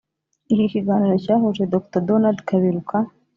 [0.53, 2.97] Iki kiganiro cyahuje Dr Donald Kaberuka